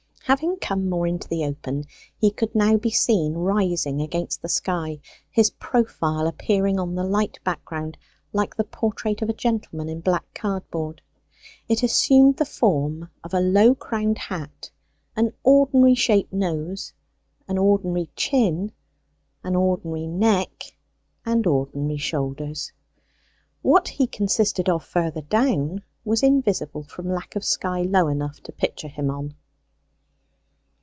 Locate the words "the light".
6.95-7.37